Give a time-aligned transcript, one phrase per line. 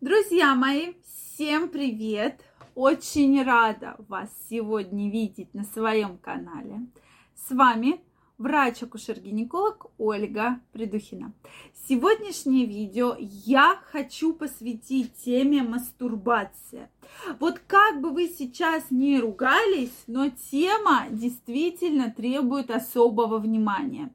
[0.00, 2.40] Друзья мои, всем привет!
[2.74, 6.80] Очень рада вас сегодня видеть на своем канале.
[7.34, 8.00] С вами
[8.38, 11.32] врач-акушер-гинеколог Ольга Придухина.
[11.88, 16.90] Сегодняшнее видео я хочу посвятить теме мастурбация.
[17.38, 24.12] Вот как бы вы сейчас не ругались, но тема действительно требует особого внимания.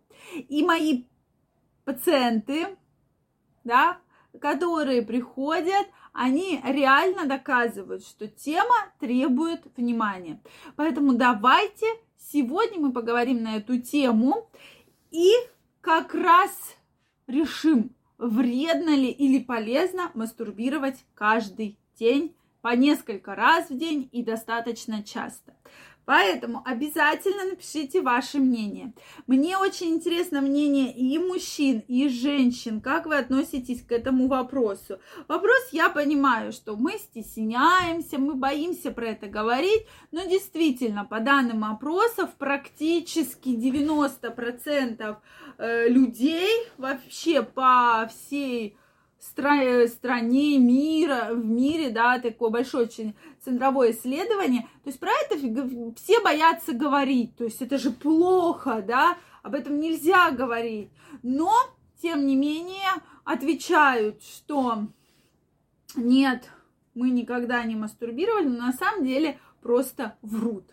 [0.49, 1.05] И мои
[1.85, 2.77] пациенты,
[3.63, 3.99] да,
[4.37, 10.41] которые приходят, они реально доказывают, что тема требует внимания.
[10.75, 11.85] Поэтому давайте
[12.17, 14.49] сегодня мы поговорим на эту тему
[15.11, 15.31] и
[15.81, 16.75] как раз
[17.27, 25.03] решим, вредно ли или полезно мастурбировать каждый день по несколько раз в день и достаточно
[25.03, 25.53] часто.
[26.07, 28.93] Поэтому обязательно напишите ваше мнение.
[29.27, 32.79] Мне очень интересно мнение и мужчин, и женщин.
[32.79, 34.99] Как вы относитесь к этому вопросу?
[35.27, 41.65] Вопрос я понимаю, что мы стесняемся, мы боимся про это говорить, но действительно, по данным
[41.65, 45.17] опросов, практически 90%
[45.57, 48.77] э, людей вообще по всей
[49.19, 54.63] стра- стране, мира, в мире, да, такое большое очень центровое исследование.
[54.83, 55.37] То есть про это
[55.95, 57.35] все боятся говорить.
[57.35, 60.89] То есть это же плохо, да, об этом нельзя говорить.
[61.23, 61.51] Но,
[62.01, 64.87] тем не менее, отвечают, что
[65.95, 66.49] нет,
[66.93, 70.65] мы никогда не мастурбировали, но на самом деле просто врут.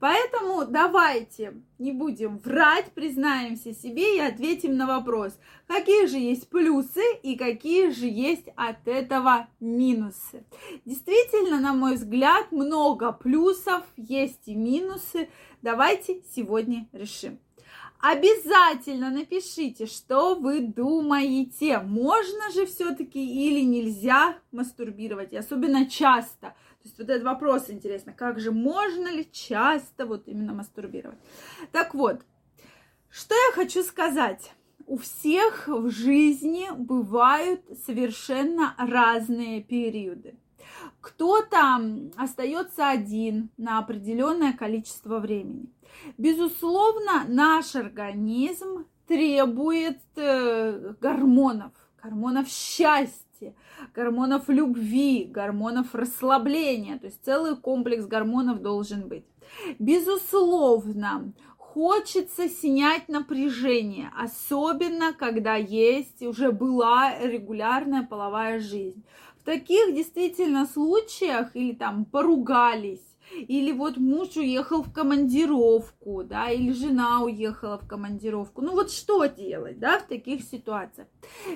[0.00, 7.02] Поэтому давайте не будем врать, признаемся себе и ответим на вопрос, какие же есть плюсы
[7.22, 10.44] и какие же есть от этого минусы.
[10.84, 15.28] Действительно, на мой взгляд, много плюсов, есть и минусы.
[15.62, 17.38] Давайте сегодня решим.
[18.06, 26.48] Обязательно напишите, что вы думаете, можно же все-таки или нельзя мастурбировать, и особенно часто.
[26.48, 31.18] То есть вот этот вопрос интересно, как же можно ли часто вот именно мастурбировать?
[31.72, 32.20] Так вот,
[33.08, 34.52] что я хочу сказать.
[34.86, 40.34] У всех в жизни бывают совершенно разные периоды.
[41.00, 41.80] Кто-то
[42.16, 45.66] остается один на определенное количество времени.
[46.18, 53.24] Безусловно, наш организм требует э, гормонов, гормонов счастья
[53.94, 56.98] гормонов любви, гормонов расслабления.
[56.98, 59.24] То есть целый комплекс гормонов должен быть.
[59.78, 69.02] Безусловно, хочется снять напряжение, особенно когда есть, уже была регулярная половая жизнь.
[69.44, 76.72] В таких действительно случаях или там поругались, или вот муж уехал в командировку, да, или
[76.72, 78.62] жена уехала в командировку.
[78.62, 81.08] Ну вот что делать, да, в таких ситуациях?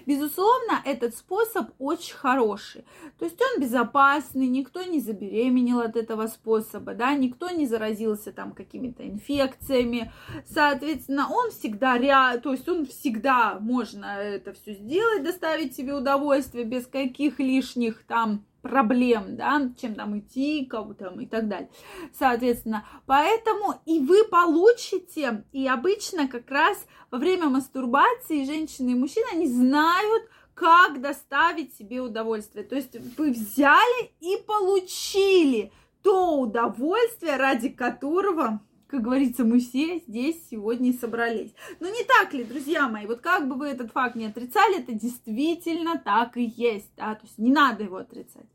[0.07, 2.85] Безусловно, этот способ очень хороший.
[3.19, 8.53] То есть он безопасный, никто не забеременел от этого способа, да, никто не заразился там
[8.53, 10.13] какими-то инфекциями.
[10.47, 16.65] Соответственно, он всегда ряд, то есть он всегда можно это все сделать, доставить себе удовольствие
[16.65, 21.71] без каких лишних там проблем, да, чем там идти, кого там и так далее.
[22.19, 29.27] Соответственно, поэтому и вы получите, и обычно как раз во время мастурбации женщины и мужчины,
[29.33, 30.25] они знают,
[30.55, 32.65] как доставить себе удовольствие.
[32.65, 40.37] То есть вы взяли и получили то удовольствие, ради которого как говорится, мы все здесь
[40.51, 41.53] сегодня собрались.
[41.79, 44.93] Но не так ли, друзья мои, вот как бы вы этот факт не отрицали, это
[44.93, 48.49] действительно так и есть, да, то есть не надо его отрицать.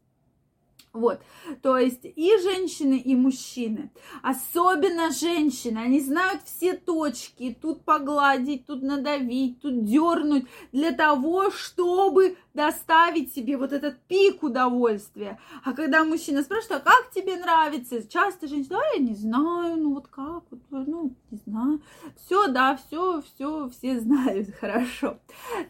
[0.94, 1.22] Вот,
[1.64, 3.90] то есть и женщины, и мужчины,
[4.22, 12.38] особенно женщины, они знают все точки, тут погладить, тут надавить, тут дернуть, для того, чтобы
[12.54, 15.40] доставить себе вот этот пик удовольствия.
[15.64, 18.08] А когда мужчина спрашивает, а как тебе нравится?
[18.08, 21.82] Часто женщина, да, я не знаю, ну вот как, вот, ну, не знаю.
[22.18, 25.18] Все, да, все, все, все знают, хорошо.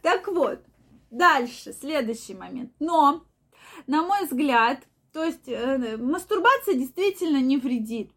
[0.02, 0.60] Так вот,
[1.12, 2.74] дальше, следующий момент.
[2.82, 3.24] Но,
[3.88, 4.84] на мой взгляд,
[5.14, 8.12] то есть э, мастурбация действительно не вредит.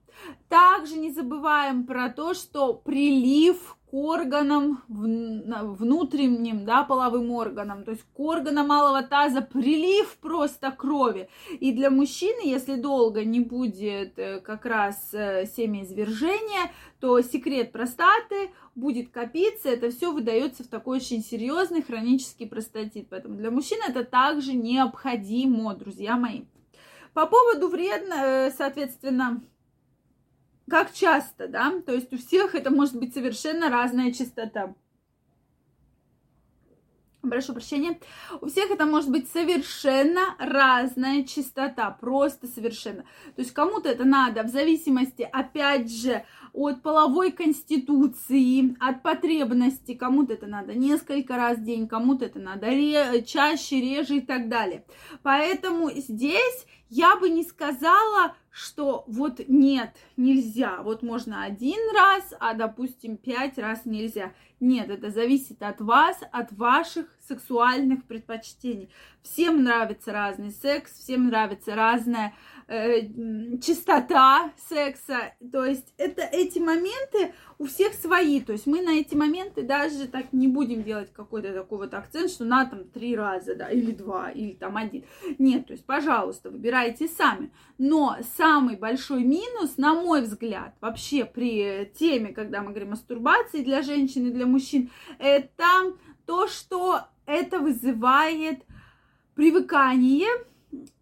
[0.49, 8.03] Также не забываем про то, что прилив к органам внутренним, да, половым органам, то есть
[8.03, 11.29] к органам малого таза прилив просто крови.
[11.61, 18.51] И для мужчины, если долго не будет э, как раз э, семяизвержения, то секрет простаты
[18.75, 23.09] будет копиться, это все выдается в такой очень серьезный хронический простатит.
[23.11, 26.45] Поэтому для мужчин это также необходимо, друзья мои.
[27.17, 29.43] По поводу вредно, э, соответственно,
[30.69, 34.75] как часто, да, то есть у всех это может быть совершенно разная частота.
[37.23, 37.99] прошу прощения,
[38.43, 43.05] у всех это может быть совершенно разная частота, просто совершенно.
[43.35, 46.23] То есть кому-то это надо в зависимости, опять же,
[46.57, 52.67] от половой конституции, от потребности, кому-то это надо несколько раз в день, кому-то это надо
[52.69, 54.85] ре- чаще, реже и так далее.
[55.23, 62.55] Поэтому здесь я бы не сказала, что вот нет, нельзя, вот можно один раз, а
[62.55, 64.33] допустим пять раз нельзя.
[64.59, 68.89] Нет, это зависит от вас, от ваших сексуальных предпочтений.
[69.23, 72.33] Всем нравится разный секс, всем нравится разная
[72.69, 75.35] э, частота секса.
[75.53, 78.41] То есть это эти моменты у всех свои.
[78.41, 82.31] То есть мы на эти моменты даже так не будем делать какой-то такой вот акцент,
[82.31, 85.05] что на там три раза, да, или два, или там один.
[85.39, 87.51] Нет, то есть, пожалуйста, выбирайте сами.
[87.79, 93.63] Но самый большой минус, на мой взгляд, вообще при теме, когда мы говорим о мастурбации
[93.63, 98.63] для женщин и для мужчин, это то, что это вызывает
[99.35, 100.29] привыкание,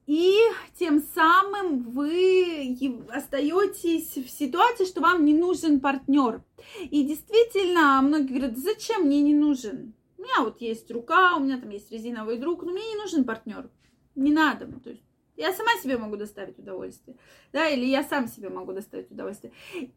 [0.07, 0.39] и
[0.79, 2.77] тем самым вы
[3.11, 6.43] остаетесь в ситуации, что вам не нужен партнер.
[6.81, 9.95] И действительно, многие говорят, зачем мне не нужен?
[10.19, 13.25] У меня вот есть рука, у меня там есть резиновый друг, но мне не нужен
[13.25, 13.71] партнер.
[14.15, 14.67] Не надо.
[14.81, 15.03] То есть
[15.37, 17.17] я сама себе могу доставить удовольствие,
[17.53, 19.53] да, или я сам себе могу доставить удовольствие.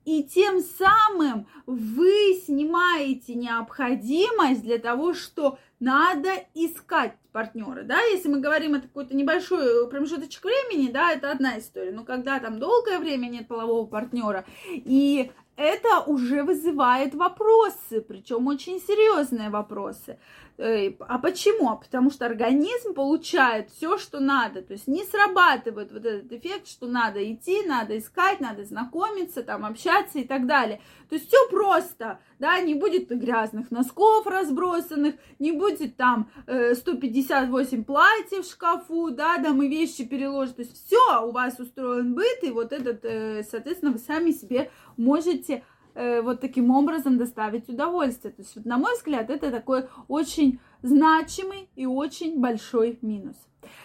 [0.05, 8.39] И тем самым вы снимаете необходимость для того, что надо искать партнера, да, если мы
[8.39, 13.27] говорим о какой-то небольшой промежуточек времени, да, это одна история, но когда там долгое время
[13.27, 20.19] нет полового партнера, и это уже вызывает вопросы, причем очень серьезные вопросы.
[20.57, 21.69] А почему?
[21.69, 24.61] А потому что организм получает все, что надо.
[24.61, 29.65] То есть не срабатывает вот этот эффект, что надо идти, надо искать, надо знакомиться, там
[29.65, 30.79] общаться и так далее.
[31.09, 37.83] То есть все просто, да, не будет грязных носков разбросанных, не будет там э, 158
[37.83, 40.55] платьев в шкафу, да, да, мы вещи переложим.
[40.55, 44.69] То есть все у вас устроен быт, и вот этот, э, соответственно, вы сами себе
[44.97, 45.63] можете
[45.99, 48.31] Э, вот таким образом доставить удовольствие.
[48.31, 53.35] То есть, вот, на мой взгляд, это такой очень значимый и очень большой минус.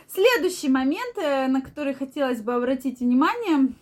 [0.06, 3.72] Следующий момент, э, на который хотелось бы обратить внимание,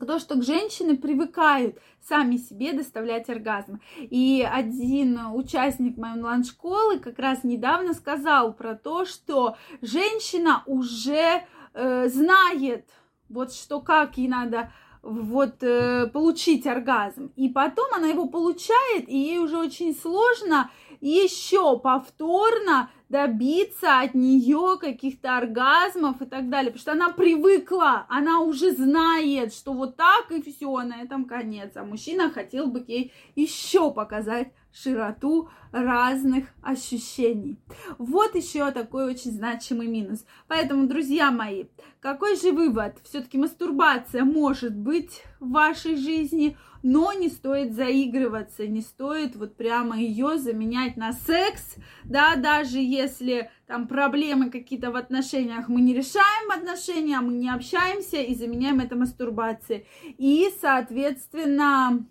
[0.00, 3.80] то, что женщины привыкают сами себе доставлять оргазм.
[3.96, 11.44] И один участник моей онлайн-школы как раз недавно сказал про то, что женщина уже
[11.74, 12.90] э, знает,
[13.28, 14.72] вот что как ей надо
[15.06, 17.32] вот э, получить оргазм.
[17.36, 20.70] И потом она его получает, и ей уже очень сложно
[21.00, 28.40] еще повторно добиться от нее каких-то оргазмов и так далее, потому что она привыкла, она
[28.40, 31.72] уже знает, что вот так и все, на этом конец.
[31.76, 34.52] А мужчина хотел бы ей еще показать
[34.82, 37.58] широту разных ощущений.
[37.98, 40.24] Вот еще такой очень значимый минус.
[40.48, 41.64] Поэтому, друзья мои,
[42.00, 42.96] какой же вывод?
[43.04, 49.98] Все-таки мастурбация может быть в вашей жизни, но не стоит заигрываться, не стоит вот прямо
[49.98, 56.50] ее заменять на секс, да, даже если там проблемы какие-то в отношениях, мы не решаем
[56.52, 59.86] отношения, мы не общаемся и заменяем это мастурбацией.
[60.16, 62.06] И, соответственно,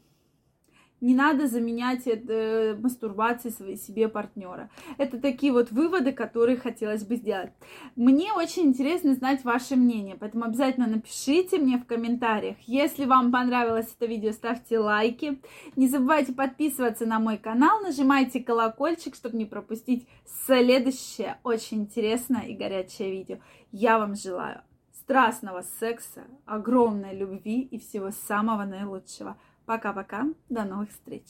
[1.05, 4.71] не надо заменять это, э, мастурбацией себе партнера.
[4.97, 7.51] Это такие вот выводы, которые хотелось бы сделать.
[7.95, 12.57] Мне очень интересно знать ваше мнение, поэтому обязательно напишите мне в комментариях.
[12.65, 15.39] Если вам понравилось это видео, ставьте лайки.
[15.75, 20.07] Не забывайте подписываться на мой канал, нажимайте колокольчик, чтобы не пропустить
[20.47, 23.37] следующее очень интересное и горячее видео.
[23.71, 29.37] Я вам желаю страстного секса, огромной любви и всего самого наилучшего.
[29.65, 30.27] Пока-пока.
[30.49, 31.23] До новых встреч.